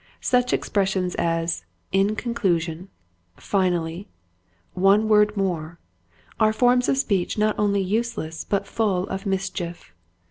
[0.23, 2.89] Such expressions as, "In conclusion,"
[3.37, 4.07] "finally,""
[4.87, 5.77] one word more,"
[6.39, 9.93] are forms of speech not only useless but full of mischief.